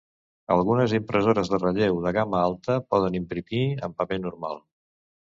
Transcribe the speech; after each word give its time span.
Algunes 0.53 0.95
impressores 0.99 1.51
de 1.53 1.59
relleu 1.61 2.01
de 2.07 2.15
gamma 2.19 2.41
alta 2.49 2.81
poden 2.95 3.21
imprimir 3.23 3.65
en 3.79 3.99
paper 4.03 4.23
normal. 4.29 4.63